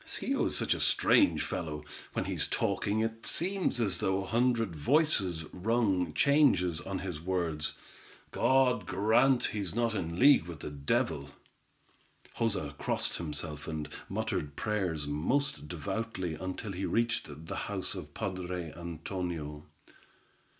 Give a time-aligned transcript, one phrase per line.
[0.03, 4.75] "Schio is such a strange fellow; when he's talking, it seems as though a hundred
[4.75, 7.73] voices rung changes on his words.
[8.31, 11.29] God grant he's not in league with the devil."
[12.39, 18.11] Joza crossed himself, and muttered prayers most devoutly until he reached the house of the
[18.13, 19.67] padre Antonio.